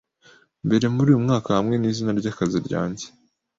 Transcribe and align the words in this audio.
mbere 0.65 0.85
muri 0.95 1.07
uyu 1.09 1.23
mwaka 1.25 1.49
hamwe 1.57 1.75
nizina 1.77 2.11
ryakazi 2.19 2.57
ryanjye 2.67 3.05